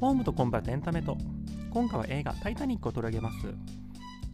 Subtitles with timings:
[0.00, 1.16] ホームとコンバートエンタメと
[1.70, 3.54] 今回は映画「タイタニック」を取り上げます。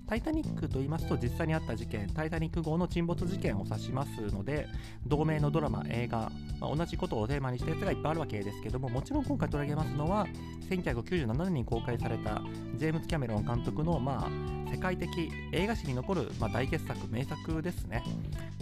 [0.07, 4.69] タイタニックと言いますと実際にあった事件タイタニック号の沈没事件を指しますので
[5.07, 6.31] 同名のドラマ映画、
[6.61, 10.27] まあ、同じことをテーマにしたやつがいっぱいあるわけですけどももちろん今回取り上げますのは
[10.69, 12.43] 1997年に公開された
[12.77, 15.09] ジェームズ・キャメロン監督のまあ世界的
[15.53, 18.03] 映画史に残る、まあ、大傑作名作ですね。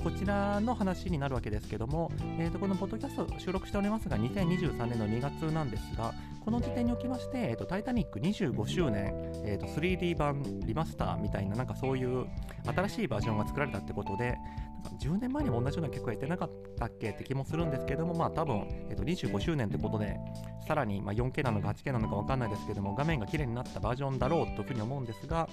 [0.05, 6.13] こちらの話になるわけですけども、えー、とこのポッドキャスト収録しておりますが2023年の2月なんですが
[6.45, 9.14] この時点におきまして、えーと、タイタニック25周年、
[9.45, 12.27] えーと、3D 版リマスターみたいななんかそういう
[12.67, 14.36] 新しいバージョンが作られたってことで
[15.00, 20.18] 10年前にも同じような曲はやってなかったっけって気もするんですけどもまあ多分、えーと、25周年ってことで
[20.67, 25.49] さらに、まあ、4K なのか 8K なのか分かんないですけども画面が綺麗になったバージョンだろうというふうに思うんですが、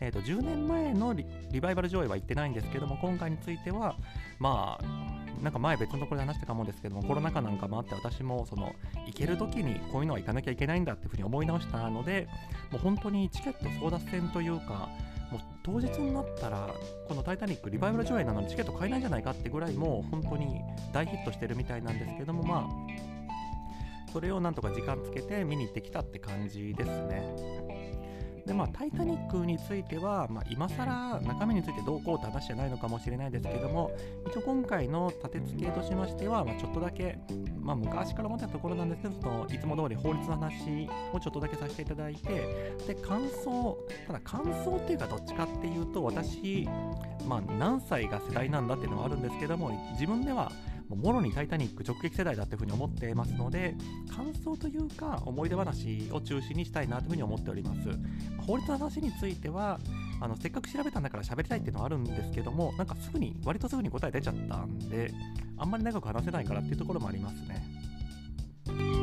[0.00, 1.24] えー、と10年前のリ
[1.60, 3.96] バイバル上映は言ってないんですけども今回については
[4.38, 8.74] まあなんか前別のところで話したかもですけどもコロナ禍なんかもあって私もその
[9.06, 12.28] 行ける時にこういうのは行かなきゃいけないんだっていうふうに思い直したので
[12.70, 14.88] もう本当にチケット争奪戦というか
[15.32, 16.68] もう当日になったら
[17.08, 20.60] この「タイタニック」リバイバル上映なのにチケット買えないんじゃないかってぐらいもう本当に
[20.92, 27.81] 大ヒットしてるみたいなんですけどもまあそれをなんとか時間つけて見に行ってきたって感じですね。
[28.46, 37.18] でまあ、タイタニックについては、まあ、今更中身についてどうこうって話じゃないのかもしれないですけども一応今回の立て付けとしましては、まあ、ちょっとだけ、
[37.60, 46.68] まあ、昔から思ってたところなんですけどそのいつも通り法律の話をちょっとだけさせていただいてで感想ただ感想っていうかどっちかっていうと私、
[47.24, 50.50] まあ、何歳が世代なんだっていうのはあるんですけども自分では
[50.96, 53.74] もろにタイタニック直撃世代だというふうに思ってますので、
[54.14, 57.80] 感想というか思い出話を中心にしたいなというふうに思っております。
[58.46, 59.78] 法律の話については、
[60.20, 65.12] あのせっかく調べたんだから喋りたいっていうのはあるんですけども、なんかすぐに、割とすぐに答え出ちゃったんで、
[65.56, 69.01] あんまり長く話せないからっていうところもありますね。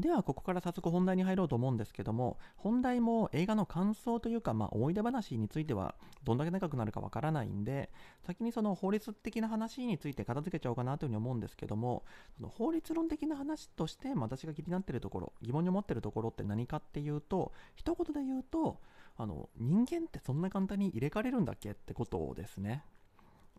[0.00, 5.94] ではここから早速本題に入ろうと思うんですけども本題も映画の感想というか、まあ、思い出話については
[6.24, 7.90] どんだけ長くなるかわからないんで
[8.26, 12.04] 先にその法律的な話について片付けちゃおうかなというふうに思うんですけども
[12.36, 18.80] その法律論的な話として私が気になっているところ疑問に思っているところって何かっていうと一言で言うと
[19.16, 22.84] あの人間ってそんな簡単に入れ替えれるんだっけってことですね。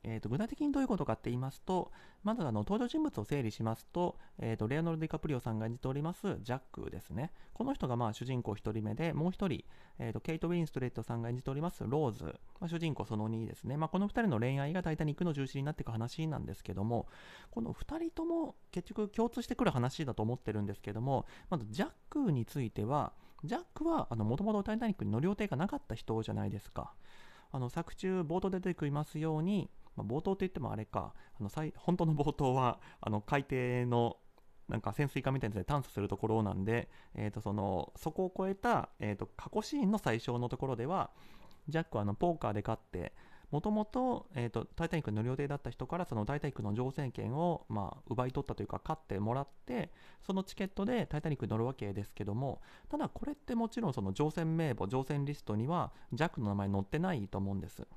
[0.04, 1.92] えーと、具体的にどういうことかって言いますと、
[2.24, 7.32] まずあの登場人物を整理しますと、えーと、レアノルディカプリオさんが演じておりますジャックですね。
[7.54, 9.66] この人がまあ主人公1人目で、もう1人、
[10.00, 12.26] えーと、ケイト・ウィンストレットさんが演じておりますローズ、
[12.60, 13.78] まあ、主人公その2ですね。
[13.78, 17.08] まあ、この2人の恋愛がタイタニックの重心になっていく話なんですけども、
[17.52, 26.94] この2人とも結局共通してくる話だと思ってるんですけども、まずジャックについては、ジャックはもともとタイタニックに乗り予定がなかった人じゃないですか。
[27.52, 29.70] あの作中冒頭で出てきますように
[30.04, 33.56] まあ、冒頭といってもあれか、あの本当の冒頭はあの海底
[33.90, 34.18] の
[34.68, 41.10] なんか潜水艦みたいなやつで探査するところなんで、えー、とそのそこを超えた、えー、と過去シーンの最小のところでは、
[41.68, 43.14] ジャックはあのポーカーで勝って、
[43.52, 57.88] もともと,、えーと、タイタニックに乗る予定だった人からそのタイタニックの乗船権を、まあ、奪い取ったというか、勝ってもらって、そのチケットでタイタニックに乗るわけですけども、ただこれってもちろんその乗船名簿、乗船リストにはジャックの名前載ってないと思うんです。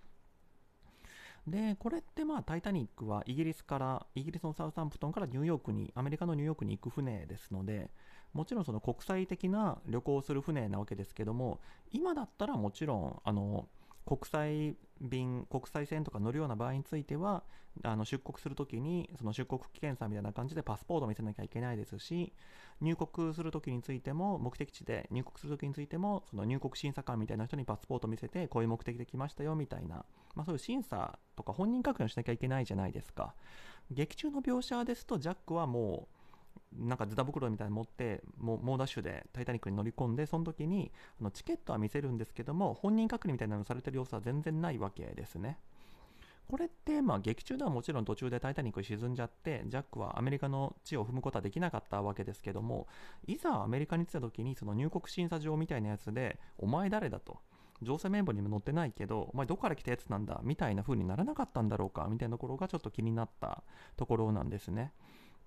[1.46, 7.90] で、これってまあ、タイタニックはイギリスから、イギリスのサウサンプトンからニューヨークに、アメリカのニューヨークに行く船ですので、
[8.32, 11.60] もちろんその国際的な旅行をする船なわけですけども、
[11.90, 13.68] 今だったらもちろん、あの、
[14.04, 17.44] 国際便、国際線とか乗るような場合については、
[17.84, 22.32] あの出国するときに、その出国検査みたいな感じでパスポートを見せなきゃいけないですし、
[22.80, 33.34] 入国するときについても、目的地で入国するときについても、その入国審査官みたいな人にパスポートを見せて、こういう目的で来ましたよみたいな、まあ、そういう審査とか本人確認をしなきゃいけないじゃないですか。
[33.90, 36.21] 劇中の描写ですと、ジャックはもう、
[36.78, 45.58] なんかズタ袋みたいに持ってもう猛ダッシュで「タイタニック」に乗り込んでその時にあのチケットは見せるんですけども本人確認みたいなのされてる様子は全然ないわけですね。
[46.48, 52.88] これってまあ劇中ではもちろん途中で「タイタニック」沈んじゃってジャックはアメリカの地を踏むことはできなかったわけですけども
[53.26, 57.40] いざアメリカに来た時にその入国審査場みたいなやつで「お前誰だ?」と。
[57.82, 63.62] 乗船名簿にも載ってないけど、お前どこから来たやつなんだみたいな風にならなかったんだろうかみたいなところがちょっと気になった
[63.96, 64.92] ところなんですね。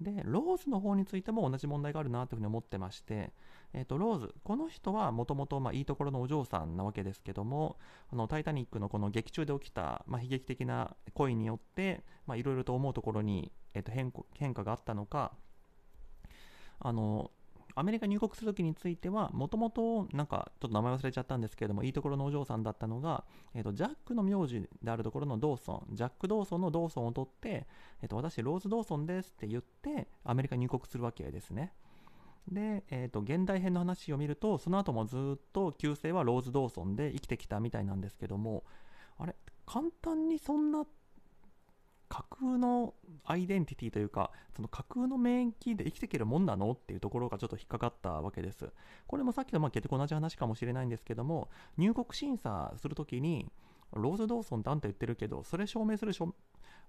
[0.01, 3.31] で、ローズの方についても同じ問題があるなというふうに思ってまして、
[3.73, 7.77] えー、とローズ、この人はもともといいところのお嬢さんなわけですけども、
[8.11, 12.03] あのタイタニックのこの劇中で起きた、まあ、悲劇的な恋によって、
[12.35, 15.31] いろいろと思うところに、えー、と変変化があったのか、
[16.79, 17.31] あの
[17.77, 27.67] アメリカ入国するときについては、もともと、なんか、ちょっと名前忘れちゃったんですけれども、いいところのお嬢さんだったのが、えーと、ジャックの名字であるところのドーソン、ジャック・ドーソンのドーソンを取って、
[28.01, 31.73] えーと、私、ローズ・ドーソンですって言って、アメリカ入国するわけですね。
[32.47, 38.63] で、えーと、現代編の話を見ると、その後もずっと旧姓はローズ・ドーソンで生きてきたみたいなんですけども、
[39.17, 39.35] あれ、
[39.65, 40.85] 簡単にそんな
[42.07, 42.93] 架空の
[43.23, 48.69] アイデンティティというか、その架空の免疫で生きていけるもんなのっていうところがちょっと引っかかったわけです。
[49.07, 53.49] これもさっきとまあ結局同じ話かもしれないんですけども、入国審査するときに、
[53.93, 56.13] ローズ・ドーソンってあんた言ってるけど、それ証明する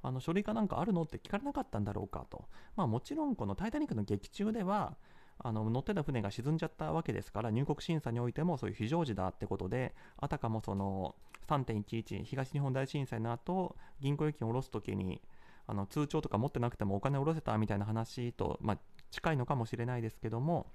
[0.02, 2.44] あの書類かなんかあるのって聞かれなかったんだろうかと。
[2.76, 4.96] まあもちろんこのタイタニックの劇中では、
[5.38, 11.14] あの乗ってた船が沈んじゃったわけですから入国審査においてもそういう非常時だってことであたかもその
[11.48, 15.20] 3.11東日本大震災の後銀行預金を下ろす時に
[15.66, 18.78] あの通帳とか持ってなくてもお金を下ろせたみたいな話と、まあ、
[19.10, 20.66] 近いのかもしれないですけども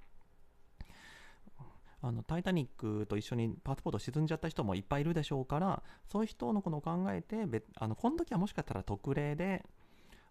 [2.03, 9.63] あのタイタニックと一緒にパスポート沈んじゃった人もいっぱいいるでしょうからそういう人のことを考えてあのこの時はもしかしたら特例で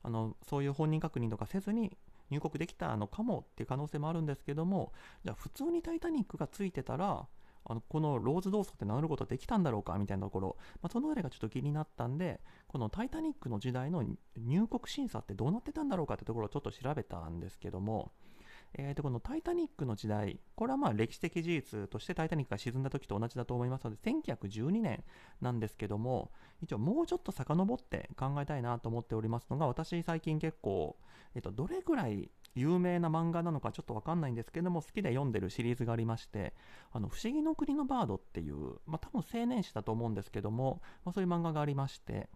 [0.02, 1.96] あのそういう本人確認とかせずに
[2.30, 4.92] 入国できたのかもっていう可能性もあるんですけども
[5.24, 7.26] じゃあ普通にタイタニックがついてたら
[7.64, 14.04] あのこのローズ動作って名乗ることできたんだろうかみたいなところ、まあ、その辺りがちょっと気になったんでこのタイタニックの時代の
[14.36, 18.12] 入国審査ってどうなってたんだろうかってところをちょっと調べたんですけども
[18.74, 25.02] えー、とこのタイタニックの時代、これはまあ歴史的事実としてタイタニックが沈んだ時と同じだと思いますので、1912年
[25.40, 26.30] なんですけども、
[26.62, 30.96] 一応もうちょっと遡って考えたいなと思っておりますのが、私最近結構、
[31.34, 36.54] えっ、と、どれぐらい有名な漫画なのかちょっとわかんないんですけども、好きで読んでるシリーズがありまして、
[36.92, 42.28] あの、不思議の国のバードっていう、まあ、多分青年誌だと思うんですけども、まあ、そういう漫画がありまして、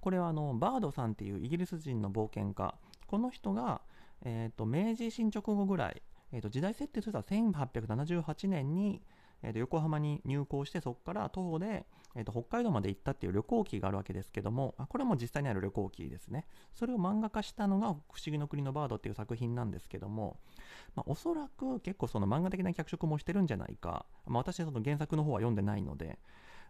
[0.00, 2.74] これはあの、バードさんっていうイギリス人の冒険家、
[3.06, 3.82] この人が、
[4.22, 6.02] え、ー、と、明治新直後ぐらい、
[6.32, 9.02] え、ー、と、時代設定としては1878年に、
[9.42, 16.46] えー、と横浜に入港してそこから徒歩で、えー、と北海道まで行ったっていう旅行記があるわけですけどもこれも実際にある旅行記ですね。
[16.74, 20.38] それを漫画化したのが「不思議の国のバード」っていう作品なんですけども、
[20.94, 26.18] まあ、おそらく結構その漫画的な脚色もしてるんじゃないか、まあ、私はその原作の方は読んでないので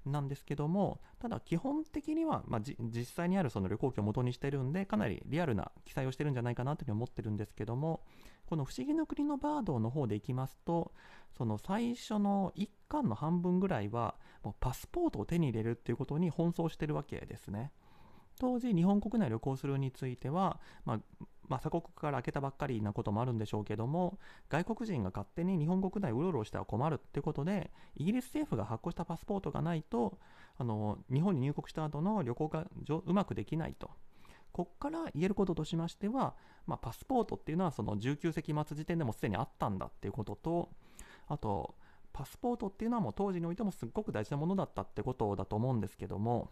[0.06, 8.00] なんですけどもただ基本的には、まあ、実際にあるその旅行記を元にしてるんでかなりリアルな記載をしてるんじゃないかなというふうに思ってるんですけども
[8.47, 10.93] この「不思議の国のバード」の方でいきますと
[11.37, 17.73] その最初の1巻の半分ぐらいはもうパスポートを手に入れるっていうことに奔走してるわけですね。
[18.38, 21.00] 当時日本国内旅行するについては、まあ、
[21.50, 30.19] まあ、鎖国から開けたばっかりなこともあるんでしょうけども外国人が勝手に日本国内うろうろしては困るってことでイギリス政府が発行したパスポートがないと
[30.58, 32.67] あの日本に入国した後の旅行が
[33.05, 33.91] うまくできないと。
[34.52, 36.35] ここから言えることとしましては、
[36.67, 40.70] まあ、パスポートっていうのはその19世紀末時点でもすでにあったんだっていうことと
[41.29, 41.76] あと
[42.12, 46.50] パスポートっていうのはもう当時においてもすっごく大事なものだったってことだと思うんですけども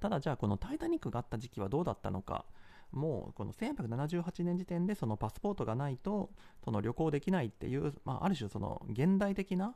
[0.00, 2.46] ただじゃあこの「タイタニック」があった時期はどうだったのか
[2.92, 6.30] もうこの1878年時点でそのパスポートがないと
[6.64, 9.74] その旅行できないっていう、まあ、ある種その現代的な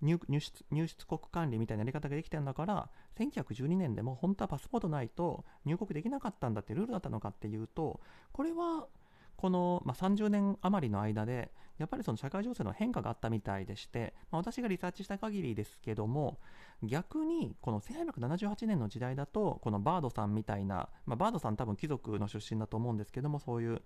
[0.00, 8.00] 入出入出国管理みたいなやり方ができてるんだから1912年でも本当はパスポートないと入国できなかったんだってルールだったのかっていうと
[8.32, 8.86] これは
[9.36, 16.38] この、まあ、30年余りの間でやっぱりその社会情勢の変化があったみたいでして、まあ、私がリサーチした限りですけども
[16.82, 23.82] 逆にこの1878年の時代だとこのバードさんみたいな、まあ、バードさん多分貴族の出身だと思うんですけどもそういう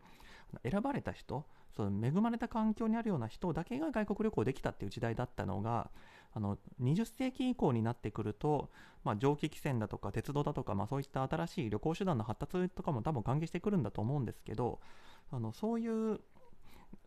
[0.71, 1.45] 選ばれた人
[1.77, 5.91] その恵まれた環境にあるような人だけが外国旅行できたっていう時代だったのが
[6.35, 8.71] あの20世紀以降になってくると、
[9.05, 14.81] まあ、蒸気汽船だとか鉄道だとか、まあ、そういった新しい旅行手段の発達とかも多分関係してくるんだと思うんですけど
[15.31, 16.21] あのそういう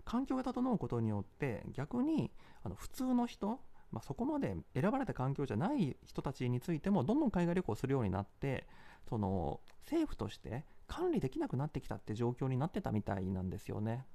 [0.04, 2.32] 環境が整うことによって逆に
[2.63, 3.60] あの普通の人、
[3.92, 8.68] まあ、そこまで選ばれた環境じゃない人たちについてもどんどん海外旅行するようになって
[9.10, 14.06] その政府として管理できなくなってきたって状況になってたみたいなんですよね。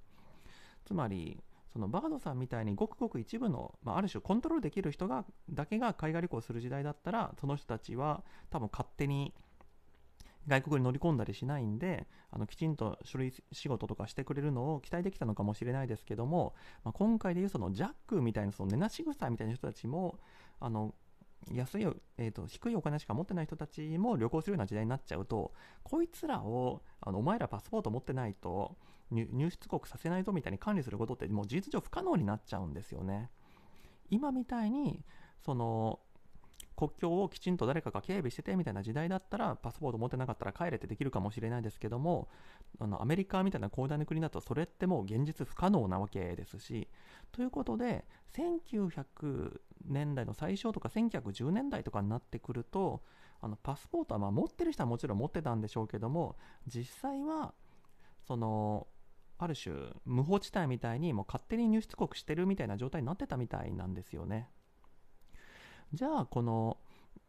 [0.85, 9.35] つまりそのバードさんみたいにごくごく一部の、まあ、ある種コントロールできる人がだけが海外旅行する時代だったらその人たちは多分勝手に
[10.47, 20.19] 外国に乗り込んだりしないんであのきちんと書類仕事とかしてくれるのを期待できたのかもしれないですけども、まあ、今回でいうそのジャックみたいなその根なし草みたいな人たちも
[20.61, 20.95] あの
[21.53, 21.87] 安い、
[22.19, 28.77] えーと、低いお金しか持ってない人たちも旅行するような時代になっちゃうとこいつらをあのお前らパスポート持ってないと
[29.11, 33.31] 入出国させないぞみたいに管理することってもう事実上不可能になっちゃうんですよね。
[34.11, 35.05] 今みたいに
[35.45, 36.01] その
[36.77, 42.29] 国境をきちんと誰かが警備しててみたいな時代だったらパスポート持ってなかったら帰れってできるかもしれないですけども
[42.79, 46.89] あのアメリカみたいな広大な国だとそれってもう現実不可能なわけですし
[47.33, 48.05] ということで
[48.35, 53.03] 1900年代の最初とか1910年代とかになってくると
[53.41, 57.55] あのパスポートはま持ってる人はもちろん持ってたんでしょうけども実際は
[58.27, 58.87] その
[59.39, 64.49] ある種無法地帯みたいにもう勝手に入出国してるみたいな状態になってたみたいなんですよね。
[65.93, 66.79] じゃあこの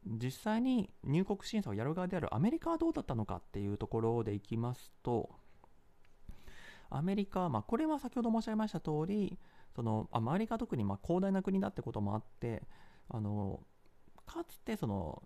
[0.06, 5.30] 実際に入国審査をやる側であるアメリカはどうだったのかっていうところでいきますと
[6.90, 9.38] アメリカ、まあ、これは先ほど申し上げました通り
[9.76, 12.64] そのアメリカ特にまあ広大な国だってこともあって
[13.10, 13.60] あの
[14.26, 15.22] かつてその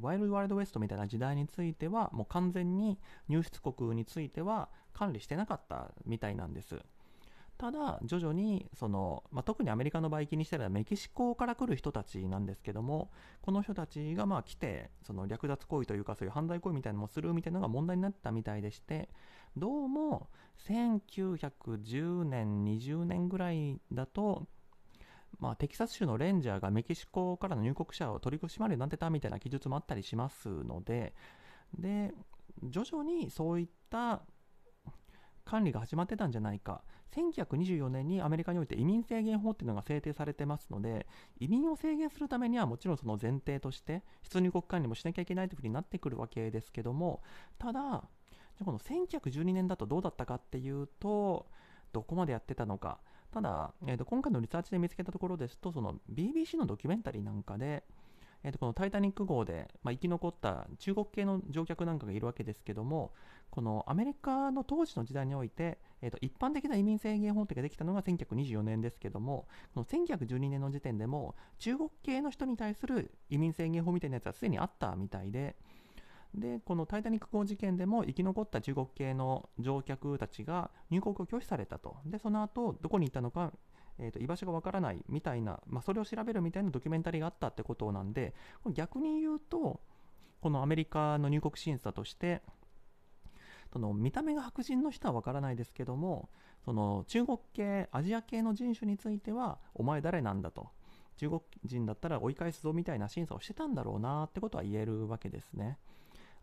[0.00, 2.98] ワイルドワイルドウエストみたいな時代についてはもう完全に
[3.28, 6.78] 入出国については管理してなかったみたいなんです。
[7.56, 13.10] ただ、徐々にその、まあ、特にアメリカの場合気にしたらメキシコから来る人たちなんですけども、
[13.42, 19.08] この人たちがまあ来て、その略奪行為というか、そういう犯罪行為みたいなのもするみたいなのが問題になったみたいでして、
[19.56, 20.28] どうも
[20.66, 24.46] 1910年、20年ぐらいだと、
[25.38, 31.14] まあ、テキサス州のレンジャーがメキシコからの入国者を取り締まるようになってたみたいな記述もあったりしますので、
[31.78, 32.12] で、
[32.62, 34.22] 徐々にそういった
[35.44, 36.82] 管理が始まってたんじゃないか。
[37.14, 41.06] 1924年にアメリカにおいて移民制限法っていうのが制定されてますので、
[41.38, 47.22] 移民を制限するためにはもちろんその前提として、出入国管理もしなきゃいけないというふうになってくるわけですけども、
[47.58, 48.04] ただ、
[48.64, 51.46] この1912年だとどうだったかっていうと、
[51.92, 52.98] どこまでやってたのか。
[53.30, 57.84] ただ、えー、と今回のリサーチで見つけたところですと、その BBC のドキュメンタリーなんかで、
[58.44, 63.12] えー、とこのタイタニック号で、まあ、生き残った中国系の乗客なんかがいるわけですけども、
[63.50, 75.56] このアメリカの当時の時代において、えー、と一般的な移民制限法ってができたのが1924年ですけども、この1912年の時点でも中国系の人に対する移民制限法みたいなやつはすでにあったみたいで、
[76.34, 81.96] で、このタイタニック号事件でも生き残った中国系の乗客たちが入国を拒否されたと。
[82.04, 83.52] で、その後、どこに行ったのか
[83.98, 88.34] えーと、居場所がわからないみたいな、まあ、それを調べるみたいなドキュメンタリーがあったってことなんで、
[88.72, 89.80] 逆に言うと、
[90.40, 92.42] このアメリカの入国審査として、
[93.72, 96.28] その見た目が白人の人はわからないですけども、
[96.64, 100.68] その中国系、アジア系の人種については、お前誰なんだと。
[101.16, 105.78] 中国人だったら追い返すぞみたいな審査をしてたんだろうなってことは言えるわけですね。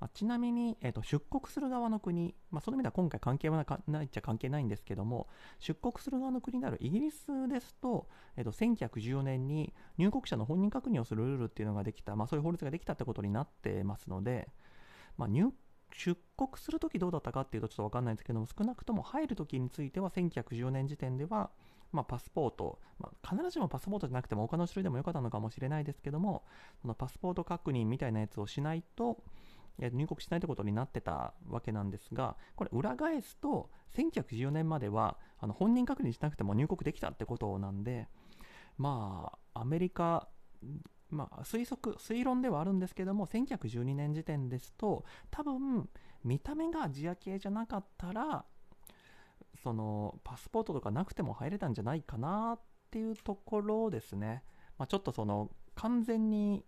[0.01, 5.27] あちなみに、えーと、出国する側の国、まあ、その意味では今回関係はないっちゃ関係ないんですけども、
[5.59, 14.49] 出国する側の国であるイギリスですと、えーと、1914年に入国者の本人確認をするルールっていうのができた、まあ、そういう法律ができたってことになってますので、
[15.17, 15.53] まあ、入
[15.93, 21.51] 出国するときどうだったかっていうとちょっとわかんないんですけども、少なくとも入るときについては1914年時点では、
[21.91, 26.43] まあ、パスポート、まあ、必ずしもパスポートじゃなくても他の種類でもよかったのかもしれないですけども、
[26.81, 29.21] そのパスポート確認みたいなやつをしないと、
[29.89, 38.07] 入国しないということになってたわけなんですが、これ裏返すと、1914年まではあの本人確認しなくても入国できたってことなんで、
[38.77, 40.27] まあ、アメリカ、
[41.09, 45.89] まあ、推測、推論ではあるんですけども、1912年時点ですと、多分、
[46.23, 48.45] 見た目がアジア系じゃなかったら、
[49.63, 54.43] その、パスポートとかなくても入れたんじゃないかなっていうところですね。
[54.77, 56.65] まあ、ちょっとその、完全に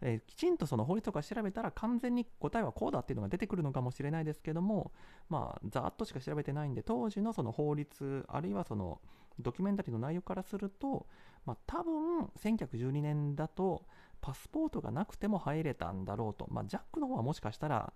[0.00, 4.92] えー、きちんとその法律とか調べたら完全に答えはこうだっていうのが出てくるのかもしれないですけども、
[5.28, 9.00] まあ、ざっとしか調べてないんで、当時のその法律、あるいはその
[9.40, 11.06] ドキュメンタリーの内容からすると、
[11.46, 13.84] まあ、多分1912年だと
[14.20, 17.92] パスポートがなくても入れたんだろうと、まあ、ジャックの方はもしかしたら、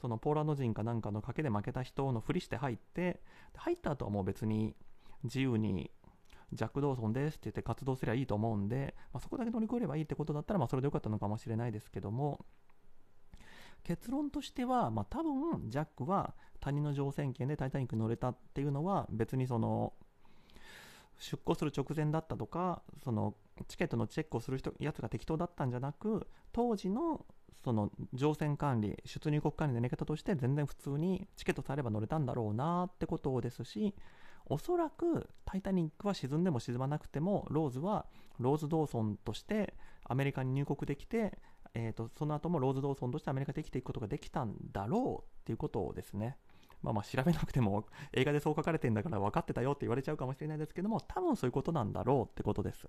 [0.00, 3.20] そのポーランド人かなんかの賭けで負けた人のふりして入って、
[3.54, 4.74] 入った後はもう別に
[5.24, 5.90] 自由に
[6.52, 12.44] ジャック・ドーソンですって言って活動すればいいと思うんで、まあ、そこだけ乗り越えればいいってことだったら、まあ、それでよかったのかもしれないですけども、
[13.86, 19.92] 結論としては、まあ、多分ジャックは他人の乗船権でタイタニックに乗れたっていうのは別にその
[21.18, 23.34] 出航する直前だったとかその
[23.68, 27.24] チケットのチェックをする人やつが適当だったんじゃなく当時の
[27.64, 33.94] その乗船管理出入国管理のやり方として全然普通にチケットさえれば乗れたんだろうなってことですし
[34.48, 38.06] おそらくタイタニックは沈んでも沈まなくてもローズは
[38.38, 39.74] ローズ・ドーソンとして
[40.04, 41.38] アメリカに入国できて、
[41.74, 46.36] えーと、その後もローズ・ドーソンとしてアメリカで生きていくことができたんだろうっていうことをですね。
[46.82, 52.86] まあまあ調べなくても映画でそう書かれてんだから分かってたよって言われちゃうかもしれないですけども多分そういうことなんだろうってことです。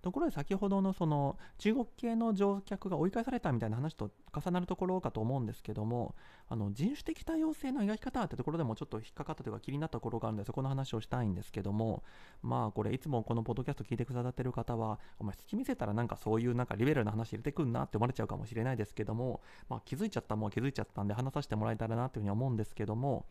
[0.00, 6.14] ところで先ほどのその中国系の乗客が追い返されたみたいな話と重なるところかと思うんですけども
[6.48, 12.02] あの人種的多様性の描き方ってところでもちょっと引っかかったというか気になったところがあるのでそこの話をしたいんですけども
[12.42, 23.26] まあこれいつもこのポッドキャスト聞いてくださってる方はお前好き見せたらなんかそういうなんかリベラルな話入れてくんなって思われちゃうかもしれないですけども、まあ、気づいちゃったもん気づいちゃったんで話させてもらえたらなというふうに思うんですけども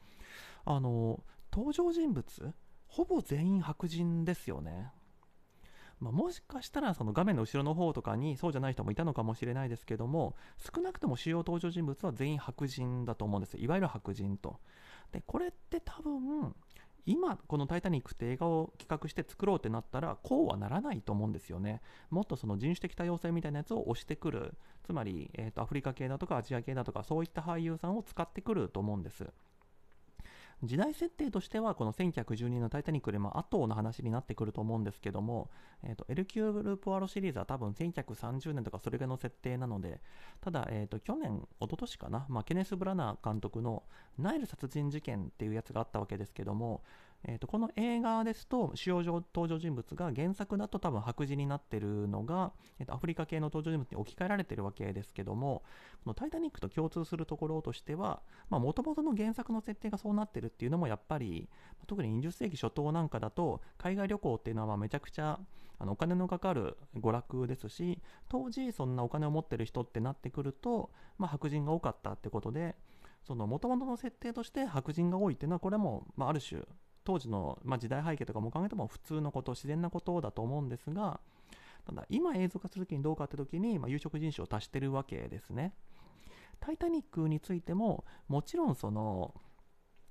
[0.65, 1.21] あの
[1.51, 2.53] 登場人物
[2.87, 4.91] ほぼ全員白人ですよね。
[5.99, 10.35] まあ、もしかしたらその画面の後ろの方とかにそうじゃない人もいたのかもしれないですけども
[10.75, 14.59] 少なくとも主要登場人物は全員白人だと思うんですいわゆる白人と。
[15.11, 16.53] でこれって多分
[17.05, 21.81] 今この「タイタニック」って映画を企画して作ろうってなったらこうはならないと思うんですよね。
[22.09, 24.57] もっとその人種的多様性みたいなやつを押してくる。
[24.83, 29.31] つまり、えー、とアフリカ系だとかアジア系だとかそういった俳優さんを使ってくると思うんです。
[30.63, 35.51] 時代設定としてはこの1912年の「タイタニック」よりも後の話になってくると思うんですけども、
[35.83, 40.01] えーと、エルキュール・ポアロシリーズは多分1930年とかそれぐらいの設定なので
[40.41, 43.83] ただ、えーと、去年一昨年かな、まあ、ケネス・ブラナー監督の
[44.17, 46.81] 「ナイル殺人事件」っていうやつがあったわけですけども
[47.23, 55.63] えーと、この映画ですと主要登場人物が原作だと多分白人になってるのが、えーと、アフリカ系の登場人物に置き換えられてるわけですけども
[56.03, 61.49] この「タイタニック」と共通するところとしてはもともとの原作の設定がそうなってるっていうのもやっぱり
[61.87, 65.39] 特に20世紀初頭なんかだと海外旅行っていうのはめちゃくちゃ
[65.79, 72.75] あのお金のかかる娯楽ですし当時そんなお金を持ってる人ってなってくると、まあ、白人が多かったってことで
[73.27, 76.61] その元々の設定として白人が多いっていうのはこれも、ある種
[77.07, 81.21] 当時の、まあ、時代背景とかも考えても普通のこと自然なことだと思うんですが
[81.85, 85.73] ただ今映像化するときにどうかって時に、まあ、有色人種を足してるわけですね。
[86.59, 89.33] タイタニックについてももちろんその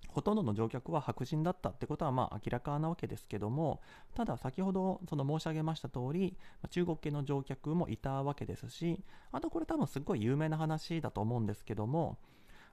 [0.09, 3.83] ほとんどの乗客は白人だったってことはまあ明らかなわけですけども
[4.15, 6.39] ただ先ほどその申し上げました通り
[6.71, 12.17] 中国系の乗客もいたわけですしあとこれ多分すごい有名な話だと思うんですけども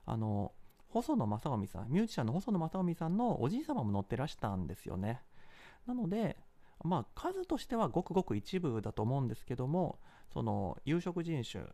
[0.06, 0.52] あの
[0.94, 5.20] 細野正臣さんミュージシャンの細野正臣さんのおじい様も乗ってらしたんですよね
[5.86, 6.36] なので
[6.84, 9.98] まあ数としてはごくごく一部だと思うんですけども
[10.32, 11.64] その有色人種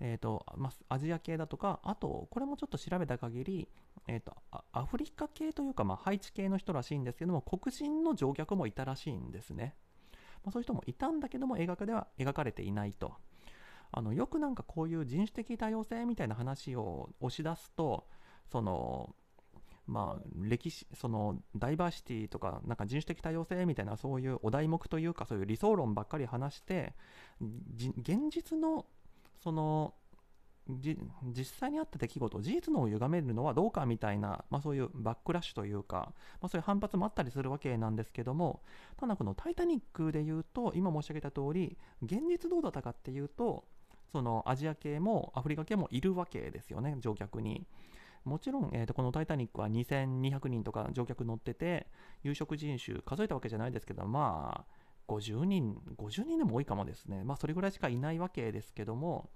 [0.00, 3.68] えーとまあ、アジア系だとか、あと、これもちょっと調べた限り、
[4.08, 4.36] えーと、
[4.72, 9.76] アフリカ系というか、まあ、ハイチ系の人らしいんですけども、黒人の乗客もいたらしいんですね。
[10.42, 13.14] まあ、そういう人もいたんだけども、映画化では描かれていないと。
[13.96, 18.08] あのよくなんかこういう人種的多様性みたいな話を押し出すと
[18.50, 19.14] その
[19.86, 26.94] まあ歴史そのダイバーシティとかなんか人種的多様性みたいなそういうお題目というかそういう理想論ばっかり話して
[27.40, 28.84] 現実の
[29.40, 29.94] その
[30.66, 38.62] 実際にあった出来事事実のを歪めるのはどうかみたいな、まあ、そういうバックラッシュというか、まあ、そういう反発もあったりするわけなんですけども
[38.96, 43.64] ただこの「タイタニック」で言うと今申し上げた通り現実どうだったかっていうと
[44.14, 47.66] そのアジア系もアフリカ系もいるわけですよね、乗客に。
[48.24, 51.88] もちろん、えーと、この「タイタニック」は2200人とか乗客乗ってて
[52.22, 59.28] 有色人種数えたわけじゃないですけどまあ50人50人でも多いかもですねまあそれぐらいしかいないわけですけども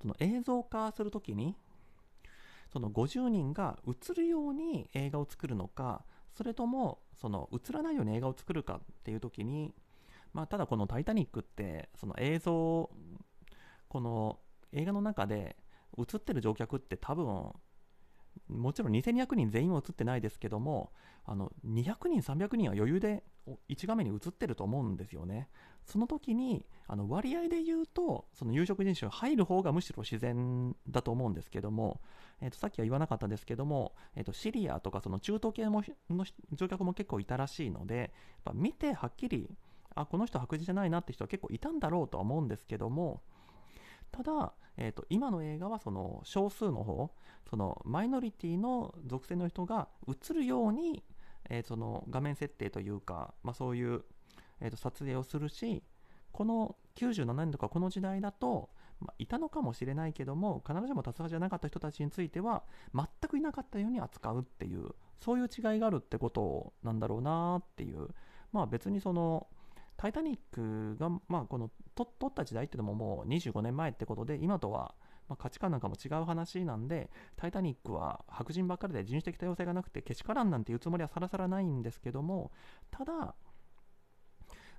[0.00, 1.56] その映像化するときに
[2.70, 6.04] その50人が映るように映画を作るのか
[6.36, 9.74] それともその映らないように映画を作るかっていうときに
[10.32, 12.90] まあただこの「タイタニック」ってその映像
[13.88, 14.38] この
[14.72, 15.56] 映画の中で
[15.98, 17.52] 映ってる乗客って多分
[18.48, 20.92] もちろん2200人全員は映ってないですけども
[21.24, 23.24] あの200人300人は余裕で
[23.68, 25.48] 1画面に映ってると思うんですよね。
[25.84, 32.00] その時にあの割合で言うとその有色人種入る方がむしろ自然だと思うんですけども、
[32.42, 38.08] えー、とさっきは言わなかったですけども、えー、とシリアとかその中東系もの乗客も結構いたらしいのでやっ
[38.44, 39.50] ぱ見てはっきり
[39.94, 43.22] あこの人白人じゃないなって人は結構いたんだろうとは思うんですけども
[44.10, 47.10] ただ、えーと、今の映画はその少数の方
[47.48, 51.02] そのマイノリティの属性の人が映るように、
[51.48, 54.02] えー、その画面設定というか、まあ、そういう、
[54.60, 55.82] えーと、撮影をするし
[56.32, 68.08] この97年とかこの時代だと、まあ、いたのかもしれないけども必ずしも多数じゃなかった人たちについては全くいなかったように扱うっていうそういう違いがあるってことなんだろうなっていう
[68.52, 69.46] まあ別にその
[69.98, 74.94] タイタニックが、まあ、この撮った時代っていうのももう25年前ってことで、今とは、
[75.28, 82.52] まあ、価値観なんかも違う話なんで、タイタニックは白人ばっかりで人種的多様性がなくて、けしからんなんていうつもりはさらさらないんですけども、
[82.92, 83.34] ただ、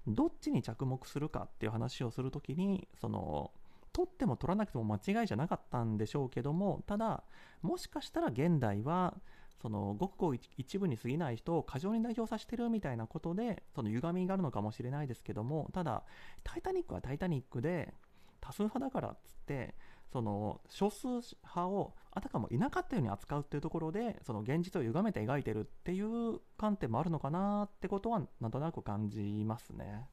[0.07, 3.51] どっちに着目するかっていう話をするときに、その、
[3.91, 7.25] 取っても取らなくても間違いじゃなかったんでしょうけども、ただ、
[7.61, 9.17] もしかしたら現代は、
[9.61, 16.03] そのごくごく一部に過ぎない人を過剰に代表させてるみたいなことでその歪みがあるのかもしれないですけどもただ
[16.43, 17.93] 「タイタニック」は「タイタニック」で
[18.39, 19.75] 多数派だからっつって
[20.11, 21.07] その少数
[21.43, 30.07] 派をあたかもいなかったように扱うっていうところでその現実を歪めて描いてるっていう観点もあるのかなってことはなんとなく感じますね。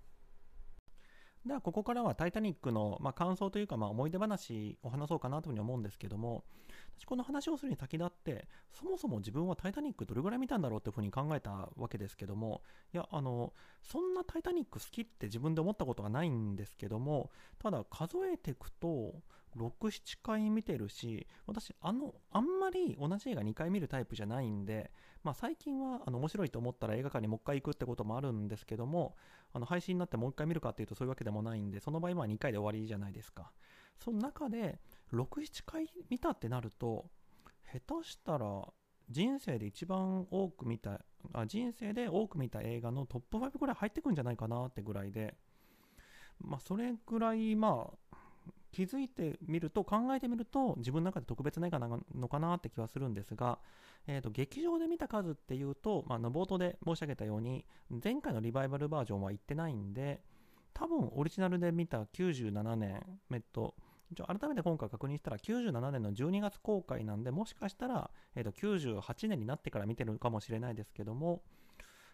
[1.46, 6.44] ではここからは「タイタニックの」まあ、感想というかまあ思い出話を話そうかなというふうに思うんですけども
[6.98, 19.14] 私この話をするに先立ってそもそも自分は「タイタニック」どれぐらい見たんだろうっていうふうに考えたわけですけどもいやあのそんな「タイタニック」好きって自分で思ったことがないんですけどもただ数えていくと
[19.56, 24.90] 67回見てるし私あのあんまり同じ映画2回見るタイプじゃないんで、
[25.22, 29.16] まあ、最近はあの面白いと思ったら映画館にもう一回行くってこともあるんですけども
[29.52, 33.50] あの配信になってもう一回見るかっていうとそういうわけでもないんでその場合は2回で終わりじゃないですか
[33.98, 34.78] その中で
[35.12, 37.06] 67回見たってなると
[37.72, 38.64] 下手したら
[39.08, 41.00] 人生で一番多く見た
[41.32, 45.34] あ人生で多く見た映画のトップ5ぐらい入ってくんじゃないかなってぐらいで
[46.40, 48.05] まあそれぐらいまあ
[48.76, 53.58] 気づいてみると考えてみると自分の中で特別な映画なのかなって気はするんですが、
[54.06, 57.64] えー、と劇場で見た数っていうと、まあ、の冒頭で申し上げたように
[58.04, 60.20] 前回のリバイバルバージョンは行ってないんで
[60.74, 63.74] 多分オリジナルで見た97年えっと
[64.14, 71.40] 改めて今回確認したら97年の12月公開なんでもしかしたら、えー、と98年になってから見てるかもしれないですけども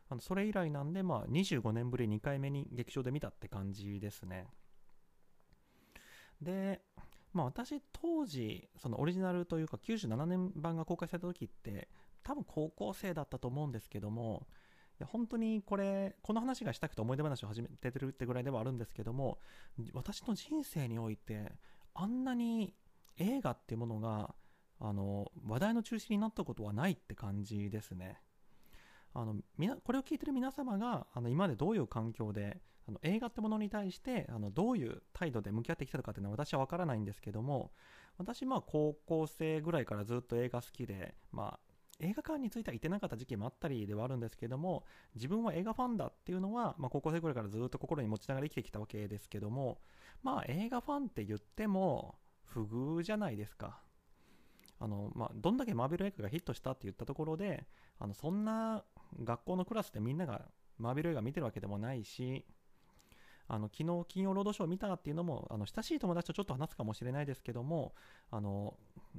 [0.09, 4.47] あのそれ以来なんで、まあ、25年ぶり2回目に劇場で見たって感じですね。
[6.43, 6.81] で、
[7.33, 11.89] まあ、私当時そのオリジナルというか97年版が公開された時って
[12.23, 14.47] 多分高校生だったと思うんですけども
[15.01, 19.39] いや本当にこれこの話がしたくて思い出話を始めてるってぐらいではあるんですけども
[19.93, 21.53] 私の人生において
[21.95, 22.75] あんなに
[23.19, 24.35] 映画っていうものが
[24.79, 28.19] あの話題の中心になったことはないって感じですね。
[29.15, 37.71] あのみなこれを聞いてる皆様があの今までどういう環境であの映画ってものに対してあのどういう態度で向き合ってきたのかっていうのは私は分からないんですけども
[38.19, 41.61] 私まあ高校生ぐらいからずっと映画好きで、まあ、
[42.01, 49.79] 映画館については行ってなかった時期もあったりではあるんですけども自分は映画ファンだっていうのは、まあ、高校生ぐらいからずっと心に持ちながら生きてきたわけですけども
[50.23, 53.81] まあ映画ファンって言っても不遇じゃないですか。
[54.79, 57.67] あの、まあ、どんだけマーベル映画がヒットしたって言ったところで
[58.01, 58.85] あのそんな
[59.21, 60.43] 学校のクラスでみんなが
[60.79, 62.45] マーベル映画見てるわけでもないし
[63.49, 67.93] あの昨日金曜ロードショー見たっていうのもあの親しい友達とちょっと話すかもしれないですけども
[68.31, 68.75] あの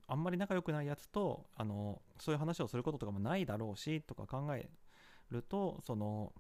[0.08, 4.70] あんまり仲良くないやつとあのそういう話をすることとかもないだろうしとか考え
[5.30, 6.34] るとその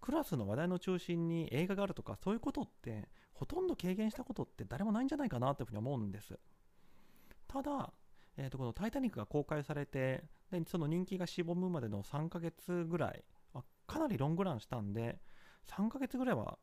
[0.00, 6.38] クラスの話題の中心に映画があるとかそういうことってほとんど軽減したことって誰もないんじゃないかなというふうに思うんです。
[7.48, 7.92] ただ、
[8.36, 13.24] えー、とこの「タイタニック」が公開されてでその人気がしぼむまでの3ヶ月ぐらい
[13.86, 15.18] かなりロングランしたんで
[15.68, 16.58] 3ヶ月ぐらいは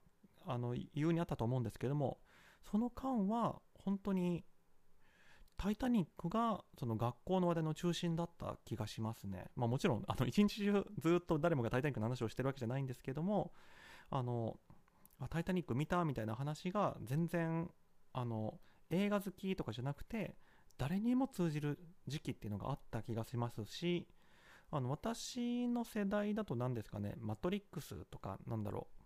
[0.45, 2.19] あの言うにあったと思うんですけども
[2.71, 4.45] その間は本当に
[5.57, 9.51] 「タイタニック」がその学校の話題の中心だった気がしますね。
[9.55, 13.51] まあ、もちろんあの一日中ずっと誰もが「タイタニック」の話をしてるわけじゃないんですけども
[14.09, 14.57] あの
[15.29, 17.69] 「タイタニック」見たみたいな話が全然
[18.13, 20.37] あの映画好きとかじゃなくて
[20.77, 24.07] 誰にも通じる時期っていうのがあった気がしますし
[24.71, 28.97] あの私の世代だと何ですかね「マトリックス」とかなんだろう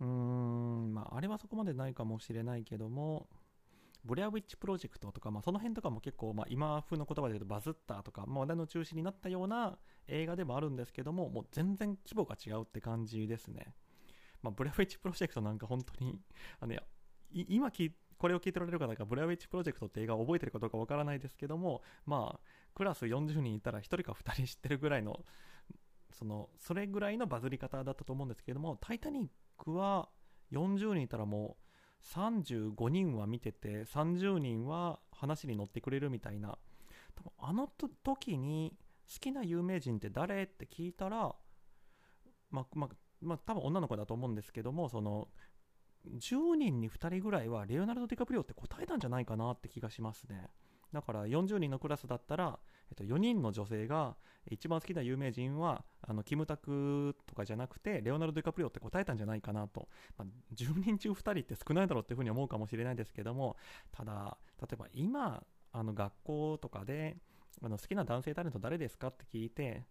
[0.00, 3.28] うーん、まあ、あれはそこまでないかもしれないけども、
[4.04, 13.74] ブレアウィッチプロジェクトとか、まあ、その辺とかも結構、まあ、今風の言葉で言うとバズったとか、まあ、話題の中心になったような映画でもあるんですけども、もう全然規模が違うって感じですね。
[14.42, 16.20] まあ、ブレアウィッチプロジェクトなんか本当に、
[16.60, 16.74] あの
[17.30, 22.40] 今きこれを聞いておられる方がブレアウィッチプロジェクトって映画を覚えてるかどうかわからないですけども、まあ、
[22.74, 25.20] クラス40人いたら1人か2人知ってるぐらいの、
[26.12, 29.28] その、それぐらいのバズり方だったと思うんですけども、タイタニッ
[29.58, 30.08] 僕は
[30.52, 36.56] 40人いたらもう35人は見てて30人は話に乗ってくれるみたいな。
[37.16, 37.66] 多分あの
[38.04, 38.76] 時に
[39.12, 41.34] 好きな有名人って誰って聞いたら
[42.50, 45.28] まあまあまあ多分女の子だと思うんですけどもその
[46.16, 50.50] 10人に2人ぐらいはレオナルド・ディカプリオって答えたんじゃないかなって気がしますね。
[50.92, 52.58] だから40人のクラスだったら、
[52.90, 54.16] えっと、4人の女性が
[54.50, 63.56] 一番好きな有名人はあのキムタクとかじゃなくてレオナルド・ディカプリオって答えたんじゃないかなと、まあ、10人中2人って少ないだろうっていうふうに思うかもしれないですけども
[63.92, 65.42] ただ例えば今
[65.72, 67.16] あの学校とかで
[67.62, 69.84] あの好きな男性タレント誰ですかって聞いて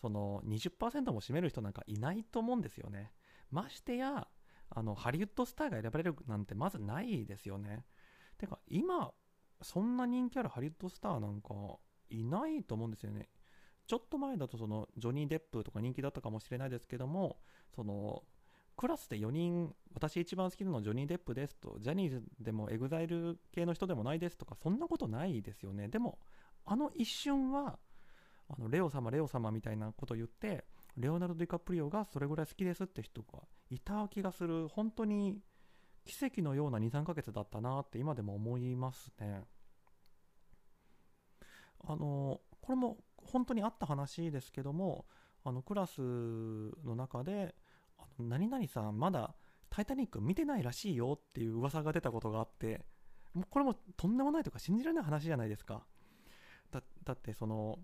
[0.00, 3.12] その20%も占める人なんかいないと思うんですよね。
[3.50, 4.26] ましてや
[4.70, 7.84] あのハリウッドスターが選ばれるなんてまずないですよね
[8.38, 9.12] てか今
[9.62, 11.54] そんな人気あるハリウッドスターなんか
[12.10, 13.28] いないと思うんですよね。
[13.86, 17.36] ちょっと前だとそのジョニー・デップとか人気だったかもしれないですけども
[17.74, 18.22] その
[18.76, 26.18] クラスで4人私一番好きなのはジョニー・デップですとジャニーズでもエグザイル系の人でもないですとかそんなことないですよねでも
[26.64, 27.78] あの一瞬は
[28.48, 30.64] あのレオ様レオ様みたいなことを言って
[30.96, 35.40] レオナルド・ディカプリオがそれぐらい好きですって人がいた気がする本当に
[36.04, 39.42] 奇跡のような23ヶ月だったなって今でも思いますね。
[41.86, 45.06] あのこれも本当にあった話ですけども
[45.44, 47.54] あのクラスの中で
[48.18, 49.34] 「何々さんまだ
[49.68, 52.84] タイタニック見てないらしいよ」っていう噂が出たことがあって
[53.34, 55.86] もうこれもとんでもないとか信じられない話じゃないですか。
[56.70, 57.78] だだってその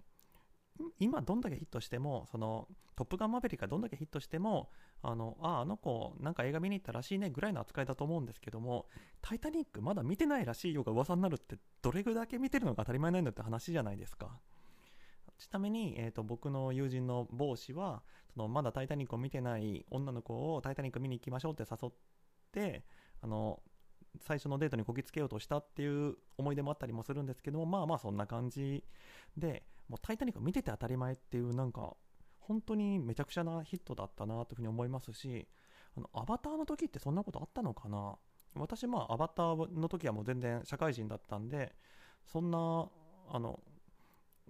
[0.98, 4.70] 今どんだけヒットしてもそのトップガンマーヴェリックがどんだけヒットしても
[5.02, 8.86] あのああの子なんか映画見に行ったらしいねぐらいの扱いだと思うんですけども
[9.22, 14.38] タイタニックまだ見てないらしいよが噂になるってどれぐらい見てるのが当たり前なんだって話じゃないですか。
[15.38, 18.02] ちなみに、えーと、僕の友人の帽子は
[18.34, 21.92] そのまだタイタニックを見てない女の子をタイタニック見に行きましょうって誘っ
[22.52, 22.84] て
[23.22, 23.62] あの
[24.20, 28.84] 最初のデートにこぎつけようとしたっていう思い出もあったりもするんですけどもまあまあそんな感じ
[29.36, 31.96] でもうタイタニック見てて当たり前っていうなんか
[32.38, 35.48] 本当にめちゃくちゃなヒットだったなというふうに思いますし
[35.96, 38.14] あのアバターの時ってそんなことあったのかな？
[38.54, 41.74] 私まあアバターの時はもう全然社会人だったんで
[42.24, 42.88] そんな
[43.32, 43.60] あの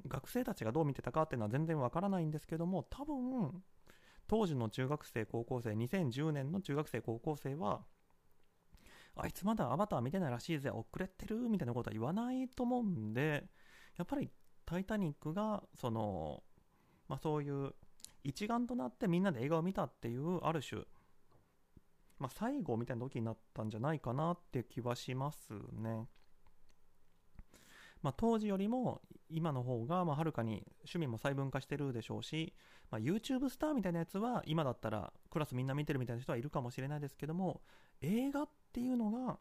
[0.06, 3.62] 学生たちがどう見てたかっていうのは全然わからないんですけども多分
[4.26, 7.80] 当時の中学生高校生2010年の中学生高校生は
[9.16, 13.44] あいつまだアバター見てないらしいぜ遅れてるみたいなことは言わないと思うんで
[13.96, 14.30] やっぱり
[14.70, 16.44] 「タイタニック」がその、
[17.08, 17.74] まあ、そういう
[18.22, 20.82] 一丸となってみんなで映画を見たっていうある種、
[22.20, 26.06] まあ、最後みたいな時になったんじゃないかなって気はしますね。
[28.02, 32.54] まあ、当時よりも今の方がまあはるかに趣味も細分化してるでしょうし、
[32.90, 37.60] まあ、YouTube スターみたいなやつは今だったらクラスみんな見てるみたいな人はいるかもしれないですけども
[38.00, 39.38] 映画っていうのが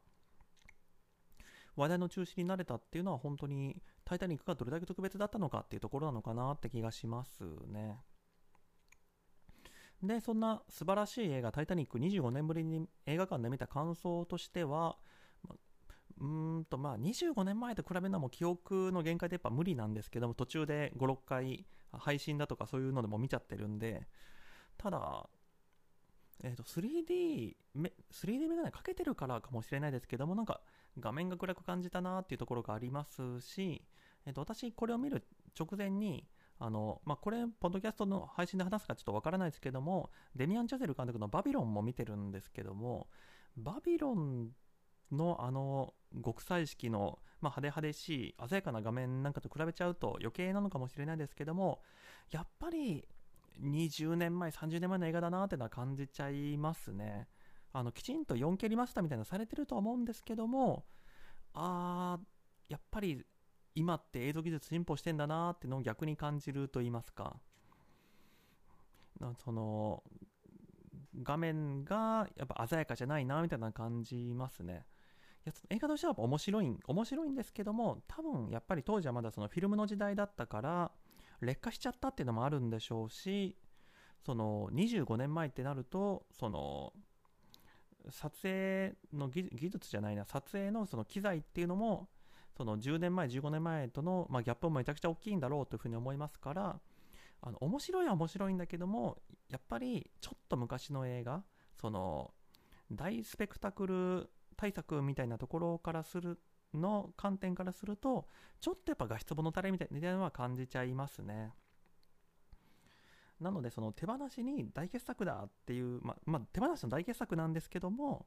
[1.78, 8.02] 話題の中心になれたっていうのは本当に「タイタニック」がどれだけ特別だったのかっていうところなのかなって気がしますね。
[10.02, 14.98] でそんな素晴らしい映画「タイタニック」25年ぶりに映画館で見た感想としては
[16.18, 24.08] うーんとまあ25年前と比べるのはもう記憶の限界でやっぱ無理なんですけども途中で56回配信だとかそういうのでも見ちゃってるんで
[24.78, 25.30] ただ
[26.42, 27.56] えー、と 3D,
[28.14, 30.62] 3D メガネかけてるからかもしれないですけどもなんか
[30.98, 33.84] 画面が暗く感じたなっていうところがありますし、
[34.26, 35.24] えー、と私これを見る
[35.58, 36.28] 直前に
[36.60, 43.08] あの、まあ、これポッドキャストの配信で話すかちょっとわからないですけどもデミアン・チャゼル監督のバビロンも見てるんですけども
[43.56, 44.50] バビロン
[45.12, 51.82] のあの極彩色の、まあ、派手派手しい鮮やかな画面なんかと比べちゃうと余計なのかもしれないですけども
[52.32, 53.08] やっぱり
[53.62, 57.28] 20年前30年前の映画だなっていうのは感じちゃいますね。
[57.72, 60.86] あのきちんと 4K リマスターみたいなのされてるとは思うんですけども
[61.54, 62.26] あー
[62.72, 63.24] やっぱり
[63.76, 67.38] 今って映像技術進歩してんだなってのを逆に感じると言いますか。
[69.44, 70.04] その
[71.24, 74.86] 画面がやっぱ鮮やかじゃないなみたいな感じますね。
[75.46, 80.92] や映画としては面白い面白いんですけども多分やっぱり当時はまだそのフィルムの時代だったから
[81.42, 83.58] 劣化しちゃったっていうのもあるんでしょうし
[84.26, 86.94] その25年前ってなるとその
[88.10, 92.10] 撮影の技術じゃないな撮影のその機材っていうのも
[92.60, 96.78] その10年前15年前との、まあ、ギャップもめちゃくちゃ大きいんだろうというふうに思いますから
[97.42, 99.18] あの面白いは面白いんだけども
[99.50, 101.42] やっぱりちょっと昔の映画
[101.80, 102.32] その
[102.92, 106.38] 大スペクタクル対策みたいなところからする
[106.74, 108.28] の観点からすると
[108.60, 111.54] ちょっとやっぱ画質物足りみたいなのは感じちゃいますね。
[113.40, 118.26] なのでその手放しに大傑作だっていう、ままあ、手放しの大傑作なんですけども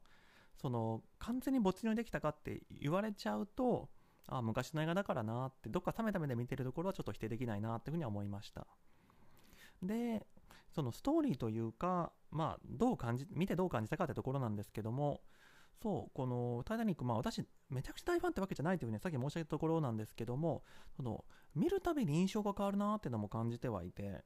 [0.55, 3.89] その完全に没入できたかって言われちゃうと
[4.27, 8.65] あ昔の映画だからなってどっか冷めた目で見てるところはちょっと否定できないなっていうふうには思いました
[9.81, 10.25] で
[10.73, 15.21] そのストーリーというかまあどう感じ見てどう感じたかってところなんですけども
[15.83, 20.63] そう、このタイタニック、まあ私、めちゃくちゃ大ファンってわけじゃないというふうにさっき申し上げたところなんですけども、
[20.95, 24.23] その見るたびに印象が変わるなっていうのも感じてはいて、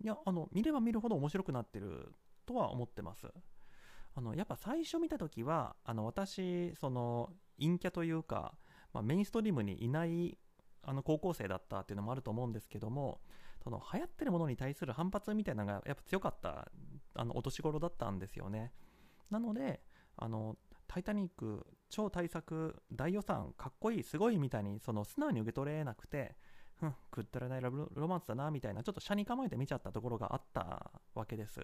[0.00, 2.14] いや、あの、見れば見るほど面白くなってる
[2.46, 3.26] とは思ってます。
[4.14, 7.30] あの、やっぱ最初見た時は、あの、私、その、
[7.60, 8.54] 陰キャというか、
[8.94, 10.38] まあ、メインストリームにいない
[10.82, 13.20] あの高校生だったっていうのもあると思うんですけども
[13.62, 16.70] その流行ってるものに対する反発みたいなのがやっぱ強かった
[17.14, 18.72] あのお年頃だったんですよね
[19.30, 19.80] なので
[20.16, 26.36] あのタイタニック超大作大予算かっこいいすごいみたいにその素直に受け取れなくて
[26.74, 31.60] ふん、くったらないラブロマンスだな、みたいな、ちょっと車に構えて見ちゃったところがあったわけです。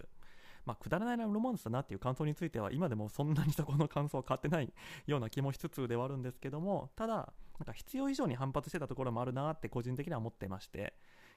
[0.65, 4.73] まあ、くだらないラブロマンスだなっていう感想については、今でもそんなにそこの感想は変わってない
[5.07, 10.93] ような気もしつつではあるんですけども、ただ、なんか必要以上に反発してたところもあるなって個人的には思ってまして、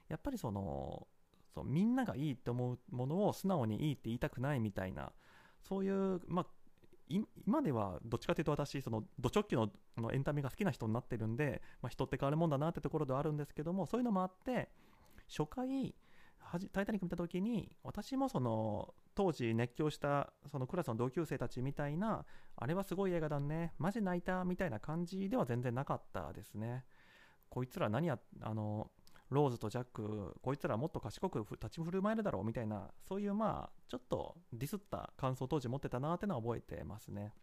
[0.07, 1.07] やっぱりその、
[1.53, 5.11] そうみんながいいって思うものを素直にいいって言いたくないみたいな、
[5.61, 6.45] そういう、まあ、
[7.07, 14.69] 今ではどっちかというと私そのド直球ののエンタメが好きな人になってるんで、まあ、人って変わるもんだなってところではあるんですけどもそういうのもあって
[15.29, 15.95] 初回
[16.71, 26.85] 「タイタニック」見た時に私もその当時熱狂したそのクラスの同級生たちみたいなあれはすごい映画だねマジ泣いたみたいな感じでは全然なかったですね
[27.49, 28.91] こいつら何やあの
[29.29, 37.33] ローズとジャック、こいつらもっと賢く立ち振る舞えるだろうみたいな、そういうまあ、ちょっとディスった感想当時持ってたなってのは覚えてますね。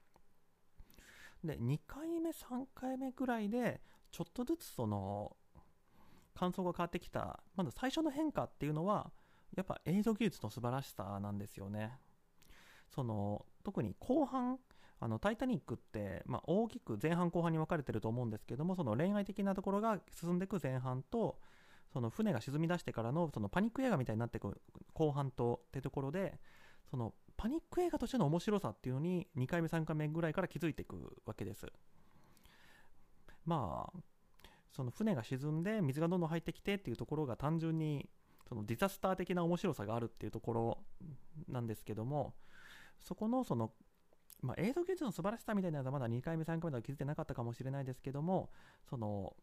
[1.42, 3.80] で、2回目、3回目ぐらいで、
[4.12, 5.36] ちょっとずつその、
[6.34, 9.10] 感想が変わってきた、まず最初の変化っていうのは、
[9.56, 11.98] やっぱ映像技術の素晴らしさなんですよね。
[12.90, 14.58] その、特に後半、
[15.00, 21.38] あの、タイタニックって、まあ、大きく前半後半に分かれてると思うんですけども、その恋愛的なところが進んでいく前半と、
[21.92, 24.60] その船が沈み出してからのそのパニック映画みたいになっていく
[24.94, 26.40] 後半とってところで
[26.90, 31.66] そのパニック映画としての面白さっていうのに2回目3回目ぐらいから気づいていくわけです
[33.44, 33.98] まあ
[34.74, 38.08] その船が沈んで水がどんどん入ってきてっていうところが単純に
[38.48, 40.78] そのディザスター的な面白さがあるっていうところ
[41.48, 42.34] なんですけども
[43.00, 43.72] そこのその
[44.42, 48.50] まあ、映像技術の素晴らしさみたいなのはまだ2回目3回目では気づいてなかったかもしれないですけども
[48.90, 49.36] その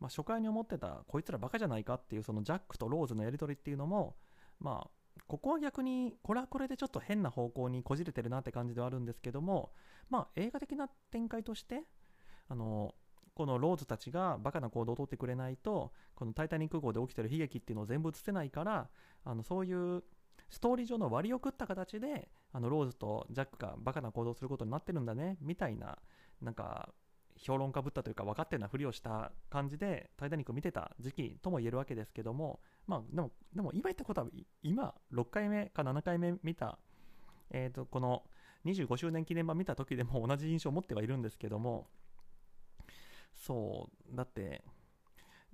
[0.00, 4.16] まあ、初回に思ってたこいつらバカじゃないかっていうそのジャックとローズのやり取りっていうのも
[4.58, 4.90] まあ
[5.26, 9.72] ここは逆にこれはこれでちょっと変な方向にこじれてるなって感じではあるんですけども
[10.08, 11.82] まあ映画的な展開として
[12.48, 12.94] あの
[13.34, 18.88] このローズたちがバカな行動をとってくれないとこの「タイタニック号」で起きてる悲劇っていうのを全部映せないから
[19.24, 20.02] あのそういう
[20.50, 25.98] ストーリー上の割り送った形であのローズとジャックがバカな行動することになってるんだねみたいな
[26.42, 26.92] なんか
[27.36, 34.26] 評論家ぶったというか分かってるなふりをした感じでタイタニックを見てた時期とも言えるわけですけどもまあでもでも今言ったことは
[34.62, 36.78] 今6回目か7回目見た
[37.50, 38.24] え、ー、とこの
[38.66, 41.88] 25周年記念版見た時でも同じ印象を持ってはいるんですけども
[43.40, 44.62] そうだって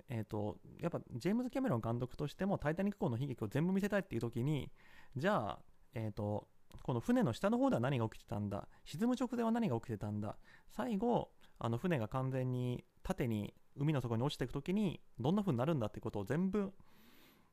[0.09, 4.69] えっ、ー、とやっぱジェームズ・キャメロン監督としてもタイタニック号の悲劇を全部見せたいっていう時に
[5.15, 5.59] じゃあ
[5.93, 6.47] えっ、ー、と
[6.83, 8.67] この船の下の方では何が起きてたんだ？
[8.85, 10.37] 沈む直前は何が起きてたんだ？
[10.69, 16.73] 最後あの船が完全に縦に海の底に落ちていく時にどんな風になるんだってことを全部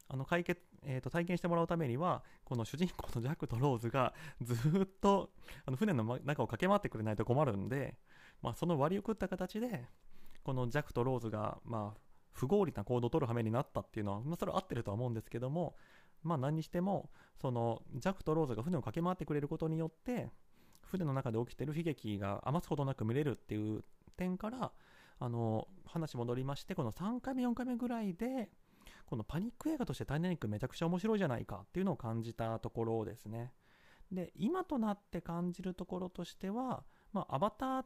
[0.08, 5.30] あの解決、えー、と体験してもらうためにはこの主人公のジャックとローズがずっと
[5.64, 7.96] あの船の中を駆け回ってくれないと困るんで、
[8.42, 9.86] まあ、その割り送った形で
[10.44, 12.00] このジャックとローズが、まあ、
[12.32, 15.74] 不合理な行動を取る羽目になったっていうのは、まあ、それは合ってるとは思うんですけども、
[16.22, 20.30] まあ、何にしてもそのジャックとローズが船を駆け回ってくれることによって
[20.82, 23.82] 船の中で起きてる悲劇が余すことなく見れるっていう
[24.16, 24.72] 点から
[25.18, 28.50] あの話戻りましてこの3回目4回目ぐらいで
[29.06, 33.52] このパニック映画としてタイタニックめちゃくちゃ面白いじゃないかっていうのを感じたところですね。
[34.10, 37.84] で今となって感じるところとしては、まあ、アバター、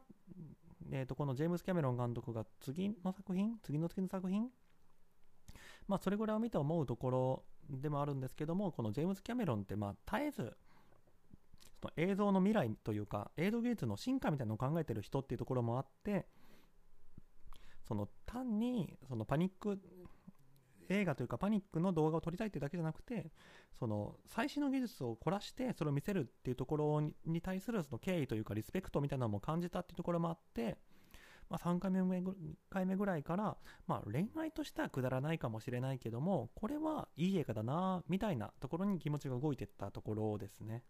[0.91, 4.47] えー、とこのジェームズ・キャメロン監督が次の作品次の次の作品
[5.87, 10.57] まあそれぐらいを見て思うところでもあるんですけどもこのジェームズ・キャメロンってまあ絶えず
[11.81, 16.25] その映像の未来というか映像技術の進化みたいなのを考えてる人っていうところもあって
[17.87, 19.79] その単にそのパニック
[20.89, 23.31] 映画というかパニックの動画を撮りたいっていうだけじゃなくて
[23.79, 30.77] その最新の技術を凝らしてそれを見せるっていうところに対するその敬意というかリスペクトみたいなのも感じたっていうところもあって、
[31.49, 32.23] まあ、3回目2
[32.69, 40.83] 回目ぐらいから、まあ、恋愛としてはくだらないかもしれないけどもこれはいい映画だなみたいなところに気持ちが動いていったところですね。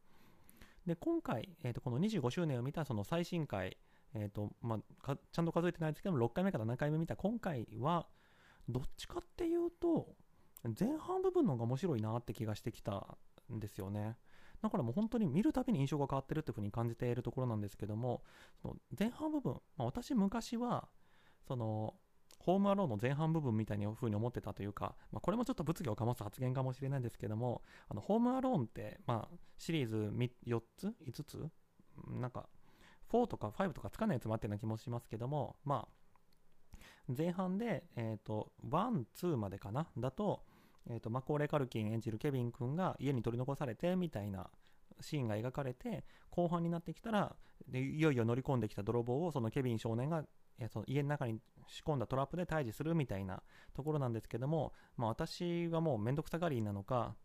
[0.86, 3.78] で今回、えー、とこの25周年を見たその最新回、
[4.16, 8.08] えーとまあ、ちゃんと数えてないですけども6回目から7回目見た今回は
[8.70, 10.16] どっちかっていうと
[10.80, 13.18] 前半部分の方が面白いなって気がしてきた
[13.52, 14.18] んですよね
[14.62, 18.24] だからもう本当に見るたびに印象が変わってるっていう風に感じているところなんですけども
[18.62, 20.88] その前半部分、まあ、私昔は
[21.48, 21.96] その
[22.40, 30.12] ホームアローンの前半部分みたいな風に思ってたというか、まあ、これもちょっと物議を醸す発言かもしれないんですけども、あのホームアローンって、まあ、シリーズ
[30.48, 31.50] 4つ ?5 つ
[32.08, 32.48] なんか、
[33.12, 35.99] 4とか5とかつかないやつもあってるような気もしますけども、まあ、
[37.18, 39.88] 前半で、えっ、ー、と、1、2までかな？
[39.98, 40.44] だと、
[40.90, 44.50] えっ、ー、と、マコーレ・カルキン演じるケビン君が家に取り残されてみたいな
[45.02, 47.36] シーンが描かれて後半になってきたら
[47.68, 50.24] でいよいよ乗り込んできた泥棒をそのケビン少年が
[50.72, 53.42] その家の中に仕込んだトラップで退治するみたいな
[53.74, 57.16] ところなんですけども、まあ、私はもうめんどくさがりなのか、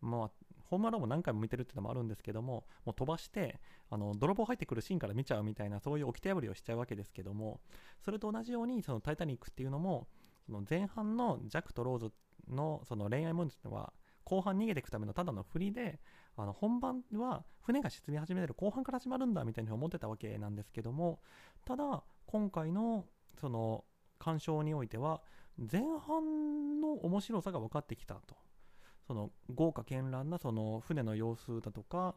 [0.00, 0.30] まあ、
[0.72, 3.60] ホームアローも何回も見てるっていうのもあるんですけどももう飛ばして
[3.90, 7.60] あの泥棒入ってくるシーンから見ちゃうみたいなそういう掟破りをしちゃうわけですけども
[8.02, 10.08] それと同じようにその「タイタニック」っていうのも
[10.46, 12.12] その前半のジャックとローズ
[12.48, 13.92] のその恋愛問題は
[14.24, 16.00] 後半逃げていくためのただの振りで
[16.36, 21.20] あの本番は船が沈み始める後半から始まるんだみたいに思ってたわけなんですけども
[21.66, 23.04] ただ今回の
[23.38, 23.84] その
[24.18, 25.20] 鑑賞においては
[25.58, 28.36] 前半の面白さが分かってきたと。
[29.06, 32.14] その豪華絢爛なその船の様子だとか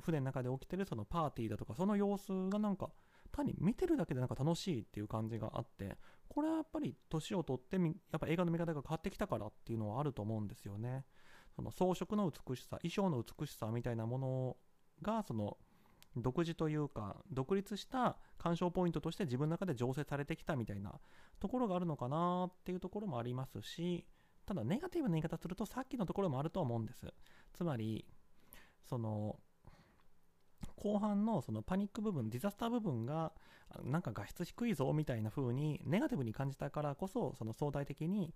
[0.00, 2.90] 船の中で起きてるそのパーティーだとかその様子がなんか
[3.32, 5.96] 単に見てるだけでなんか楽しいっていう感じがあって
[6.28, 11.04] これはやっぱり年を取ってやっぱ映画の見方が変わってきたからっていうのはあると思うんですよね。
[11.54, 14.56] その装飾の美しさ衣装の美しさみたいなもの
[15.02, 15.56] がその
[16.16, 20.92] 独自というか独立した鑑賞ポイントとして自分の中で醸成されてきたみたいな
[21.40, 24.06] ところがあるのかなっていうところもありますし
[24.48, 27.06] ただネガティブな言い方するとさっきのところもあると思うんです。
[27.52, 28.06] つまり
[28.82, 29.38] その
[30.76, 33.34] 後半のそのパニック部分ディザスター部分が
[33.84, 38.32] なんか画質低いぞみたいな風にネガティブに感じたからこそその相対的に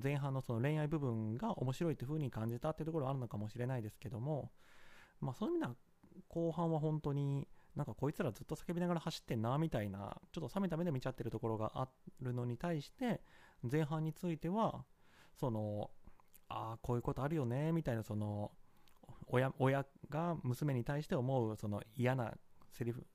[0.00, 4.52] 前半のその恋愛部分が面白いって風に感じたっていうところはあるのかもしれないですけども
[5.20, 5.74] まあそういう意味では
[6.28, 11.88] 後半は本当になんかこいつらずっと叫びながら走ってんなみたいなちょっと冷めた目で見ちゃってるところがあ
[12.22, 13.20] るのに対して
[13.68, 14.84] 前半については
[15.38, 15.90] その
[16.48, 18.52] ああこういうことあるよねみたいなその
[19.28, 22.32] 親親が娘に対して思うその嫌な
[22.72, 23.06] セリフ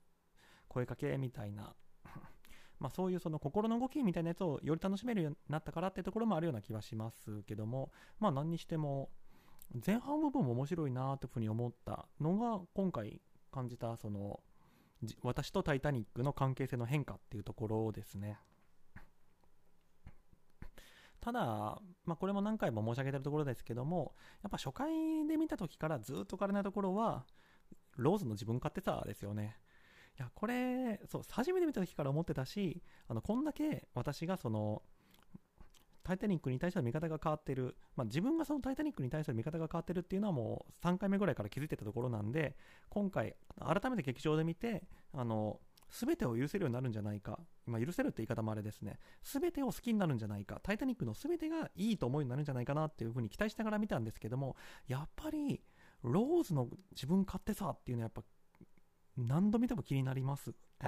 [0.68, 1.74] 声かけみたいな。
[2.78, 7.90] まあそういうその心の動きみたいなやつをより楽しめるようになったからってところもあるような気はしますけども。
[8.18, 9.10] まあ何にしても
[9.84, 13.20] 前半部分も面白いなというふうに思ったのが今回
[13.50, 14.42] 感じたその
[15.22, 18.38] 私と「タイタニック」の関係性の変化っていうところですね。
[21.22, 21.40] ただ、
[22.04, 24.12] まあ、これも何回も申し上げてるところですけども
[24.42, 24.90] やっぱ初回
[25.28, 27.24] で見た時からずっと変わらないところは
[27.96, 29.56] ローズの自分勝手さですよね。
[30.18, 34.82] いやこれそう初めて見た時から思ってたしあのこんだけ私がその
[36.02, 42.56] タイタニックに対しての見方が変わってる、まあ、自分がそのタイタニックに対する見方が変わってるっていうのはもう3回目ぐらいから気づいてたところなんで
[42.88, 44.82] 今回改めて劇場で見て
[45.14, 45.60] あの
[45.92, 48.98] 全てを許せるようになるんじゃないか、ま、許せるって言い方もあれですね。
[49.22, 50.58] 全てを好きになるんじゃないか。
[50.62, 55.62] タイタニックの全てがいいと思うようになるんじゃないかなっていうふうに期待しながら見たんですけどもやっぱり
[56.02, 58.22] ローズの自分勝手さっていうのはやっぱ
[59.18, 60.54] 何度見ても気になります。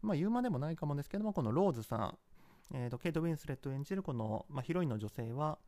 [0.00, 2.18] まあ言うまでもないかもですけどもこのローズさん。
[2.72, 5.58] えーと、ケイト・ウィンスレット演じるこの、まあ、ヒロインの女性は、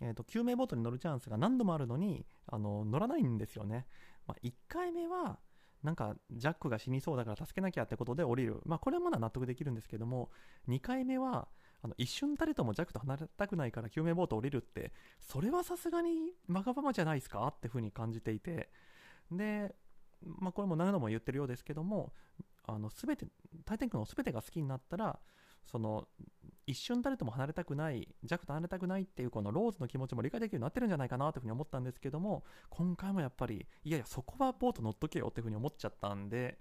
[0.00, 3.86] えーと、救命ボートに乗るチャンスが何度もあるのにあの乗らないんですよね、
[4.26, 5.38] まあ、1回目は
[5.82, 10.30] なんかジャックが死にそうだから助けなきゃってことで降りる、まあ、これはまだ納得できるんですけども
[10.68, 11.48] 2回目は
[11.82, 18.70] あの一瞬たりともジャックと離れたくないから救命ボート降りるってそれはさすがにマガバマじゃないですかっていうふうに感じていて。
[19.30, 19.74] で、
[20.38, 22.12] まあ、これも何度も言ってるようですけども
[22.64, 23.26] あの全て
[23.64, 25.18] タイタニックの全てが好きになったら
[25.64, 26.06] その
[26.66, 36.58] 一瞬誰とも離れたくない弱と離れたくないっていうこのローズの気持ちも理解できるようになってるんじゃないかなというふうに思ったんですけども今回もやっぱりいやいやそこはボート乗っとけよっていうふうに思っちゃったんで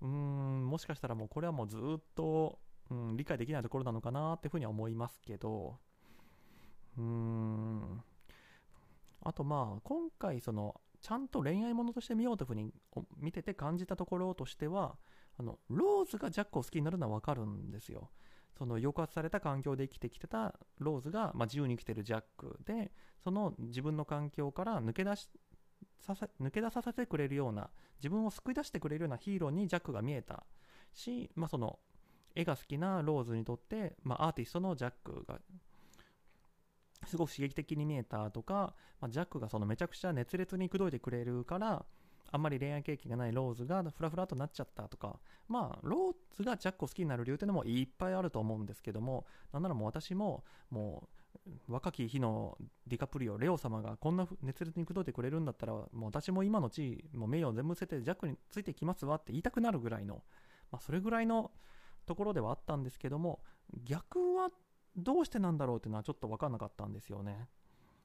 [0.00, 2.58] うーんもしかしたらもうこれはもうずっと、
[2.90, 5.78] うん、理解できないところなのかなっていうふうには思いますけど
[6.96, 8.02] うーん。
[9.22, 12.72] あとまあ今回そのちゃんと恋愛ものとして見ようというふうに
[13.18, 14.96] 見てて感じたところとしては
[15.38, 18.10] あのローズがジャックを好きになるのは分かるんですよ。
[18.58, 22.92] その抑圧された環境で生きてきてたローズが、まあ、自由に生きてるジャックで
[23.22, 25.28] その自分の環境から抜け出し
[26.00, 30.44] させ抜け出させてくれるような自分を救い出してくれるようなヒーローにジャックが見えた
[30.92, 31.78] し、まあ、その
[32.34, 35.38] 絵が好きなローズにとって、まあ、アーティストのジャックが
[37.06, 41.84] すごく刺激的に見えたとか、まあ、ジャックがそのめちゃくちゃ熱烈に口説いてくれるから
[42.32, 45.18] あんまり恋愛経験がないローズがフラフラとなっちゃったとか、
[45.48, 51.20] まあ、ローズがジャックを好きになる理由っていうのもいっぱいあると思うんですけども、なんならもう私も、もう、
[51.68, 60.22] 若き日のディカプリオ、レオ様がこんな熱烈に口説いてくれるんだったら、もう私も今の地位、もう名誉を全部捨ててジャックについてきますわって言いたくなるぐらいの、
[60.70, 61.50] まあ、それぐらいの
[62.06, 63.40] ところではあったんですけども、
[63.84, 64.50] 逆は
[64.96, 67.48] どうしてなんだろうっていうのはちょっと分かんなかったんですよね。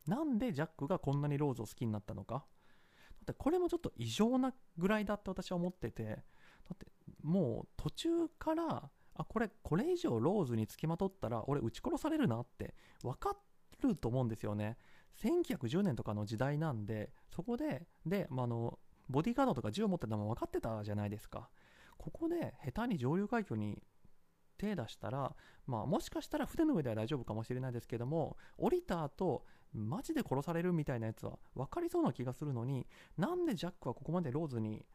[0.07, 2.45] なんでジャックがこんなにローズを好きになったのか。
[3.25, 6.13] ってこれもちょっと異常なぐらいだって私は思っててだ
[6.73, 6.87] って
[7.21, 8.09] もう途中
[8.39, 13.35] からあこれこれ以上ローズにつきまとったら俺撃ち殺されるなって分か
[13.81, 14.77] ると思うんですよね。
[15.21, 21.49] 1910年とかの時代なんで、そこで、で、まあ、の、ボディーガードとか銃を持ってたのも分かってたじゃないですか。
[21.97, 23.81] ここで下手に上流海峡に
[24.57, 29.45] 手出したら、まあ、もしかしたら船の上では大丈夫かもしれないですけども降りた後
[29.75, 34.85] マジで殺されるみたいなやつは分かりそうな気がするのになんでジャックはここまでローズに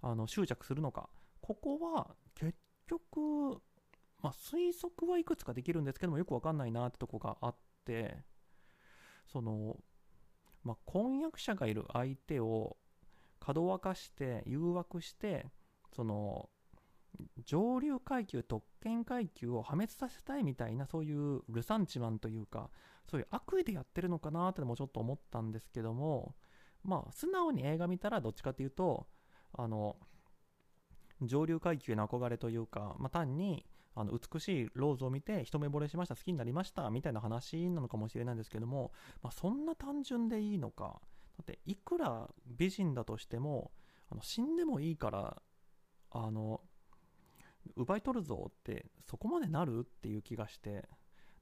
[0.00, 1.08] あの執着するのか。
[1.40, 2.54] ここは結
[2.86, 3.60] 局、
[4.22, 8.18] まあ、推測はいくつかできるんですけどもよく分かんないなってとこがあって
[9.26, 9.76] その、
[10.62, 12.76] まあ、婚約者がいる相手を
[13.40, 15.46] かどわかして誘惑して
[15.94, 16.50] その
[17.44, 22.70] 上流階級特権階級を破滅させたいみたいなそういうルサンチマンというか
[23.10, 26.34] そういう悪意でやってるのかなってのもちょっと思ったんですけども
[26.84, 29.06] まあ素直に映画見たらどっちかっていうと
[29.52, 29.96] あの
[31.22, 38.92] 上流階級への憧れというか、まあ、単にあの美しいローズを見て一目惚れしました好きになりましたみたいな話なのかもしれないんですけども、
[39.22, 41.00] まあ、そんな単純でいいのか。
[41.38, 43.70] だっていくら美人だとしても
[44.10, 45.42] あの死んでもいいから
[46.10, 46.60] あの
[47.78, 50.88] 奪い取るぞってそこまでなるっていう気がして。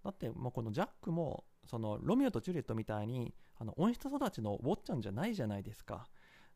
[0.05, 6.07] だってまあこのジャックもそのロミオとジュリエットみたいにあの温室育ちのウォッチャンじゃないじゃないですか。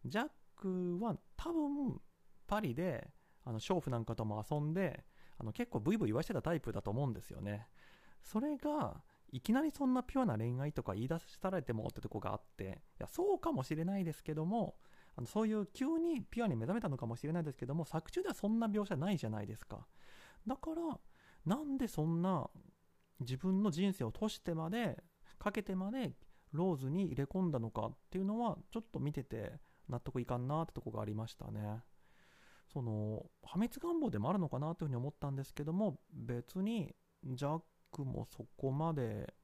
[0.04, 2.00] ジャックは多分
[2.46, 3.10] パリで
[3.44, 5.04] あの娼婦なんかとも遊んで
[5.36, 7.66] あの結構ブイブイ言わしてたタイプだと思うんですよね。
[8.22, 9.02] それが
[9.32, 14.76] いきなりそんなピュアな恋愛とか言い出されてもってとこがあっていやそうかもしれないですけども
[15.16, 19.86] あのそういう急にピュアに目覚めたのかもしれないですけども作中ではそんな描写ないじゃないですか。
[20.46, 20.98] だから
[21.44, 22.48] なんでそんな
[23.20, 25.02] 自分の人生を閉してまで
[25.38, 26.12] かけてまで
[26.52, 29.52] ローズに入れ込んだのかっていうのはちょっと見てて
[29.88, 31.82] 納得いかんなってとこがありましたね。
[32.72, 36.94] その破滅願望でもあるのかなというふうに思ったんですけども別に
[37.24, 39.34] ジャックもそこまで、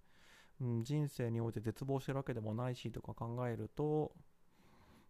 [0.61, 4.13] うん、人生において絶望してるわけでもないしとか考えると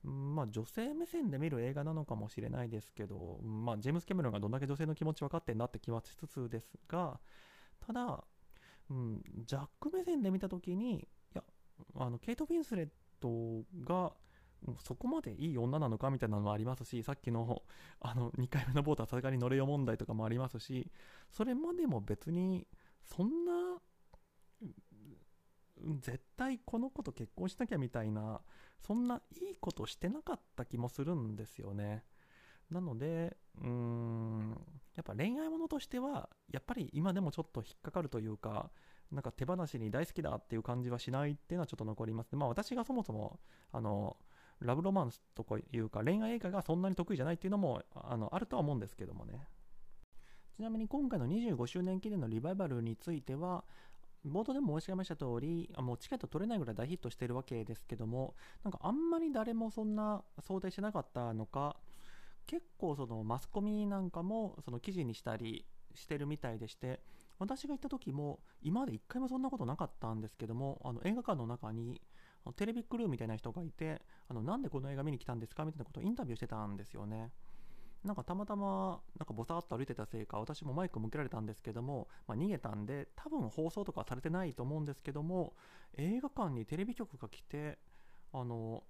[0.07, 7.19] まあ、女性目線で見る映画なのかもしれないですけど、まあ、ジェームス・キャメロンがどんだけ女性の気持ち分かってんなって気はしつつですが、
[7.85, 8.25] ただ、
[8.89, 11.43] うん、ジャック目線で見たときに、いや、
[11.97, 12.89] あの、ケイト・ウィンスレッ
[13.21, 14.13] トが、
[14.79, 17.63] そこまでいい女なのかみたいなのもありますし、さっきの
[18.01, 20.91] あの2回目のボートはさすがに乗れよ問題とかもありますし、
[21.31, 22.67] それまでも別に
[23.05, 23.81] そんな
[26.01, 28.41] 絶対この子と結婚しなきゃみたいな
[28.81, 32.05] そんないいことしてなかった気もするんですよね。
[32.71, 34.61] なのでうーん
[34.97, 38.71] やっぱ恋愛ものとしてはやっぱり今でもちょっと引っかかるというか
[39.13, 42.35] なんか手放しに大好きだっていう感じはしないっていうのはちょっと残ります。
[42.35, 43.39] まあ私がそもそも
[43.73, 44.17] あの
[44.61, 49.47] ラブロマンスとかいうか恋愛映画がそんなに得意じゃないっていうのもあのあるとは思うんですけどもね。
[50.57, 53.65] ちなみに今回の25周年記念のリバイバルについては
[54.27, 61.77] 冒頭でも申し上げました通り、もうチケット取れないぐらい大ヒットしてるわけですけども、なんかあんまり誰もそんな想定してなかったのか、
[62.47, 65.65] 結構そのマスコミなんかもその記事にしたり
[65.95, 67.01] してるみたいでして、
[67.39, 72.01] 私が行った時も今まで一回もそんなことなかったんですけども、あの映画館の中に
[72.57, 77.33] テレビクルーみたいな人がいて、あのなんでこの映画見に来たんですかみたいなことをインタビューしてたんですよね。
[78.07, 85.55] なんかたまたまなんかぼさっと歩いてたせいか私もマイク向けられたんですけども、まあ、逃げたんで多分放送とかされてないと思うんですけども
[85.99, 87.79] 映画館にテレビ局が来て
[88.33, 88.85] あの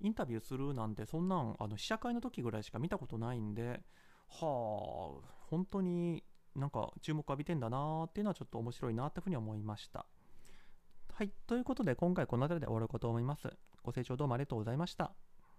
[0.00, 3.80] インタビューするなんてそんなんあの試写会の時ぐらいしか見たことないんで
[4.28, 6.22] はあ本当に
[6.54, 10.04] なんか注目浴びてんだなーっていうのはちょっと面白いなっていうふうに思いました。
[11.14, 13.48] はいということで今回この辺りで終わろうかと思います。
[13.82, 15.12] ご清聴どうもありがとうございました。